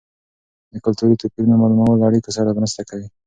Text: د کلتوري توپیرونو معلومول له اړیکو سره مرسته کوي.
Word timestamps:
د 0.71 0.73
کلتوري 0.85 1.15
توپیرونو 1.21 1.55
معلومول 1.61 1.95
له 1.99 2.05
اړیکو 2.09 2.29
سره 2.37 2.57
مرسته 2.59 2.81
کوي. 2.89 3.07